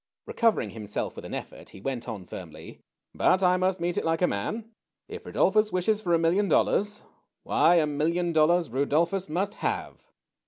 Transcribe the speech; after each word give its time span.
Re 0.25 0.33
covering 0.33 0.71
himself 0.71 1.15
with 1.15 1.25
an 1.25 1.35
effort, 1.35 1.69
he 1.69 1.79
went 1.79 2.09
on 2.09 2.25
firmly:" 2.25 2.79
But 3.13 3.43
I 3.43 3.55
must 3.57 3.79
meet 3.79 3.99
it 3.99 4.03
like 4.03 4.23
a 4.23 4.27
man! 4.27 4.71
If 5.07 5.25
Rudolphus 5.27 5.71
wishes 5.71 6.01
for 6.01 6.15
a 6.15 6.17
million 6.17 6.47
dollars, 6.47 7.03
why, 7.43 7.75
a 7.75 7.85
million 7.85 8.33
dollars 8.33 8.69
Rudolphus 8.71 9.29
must 9.29 9.53
have 9.61 10.01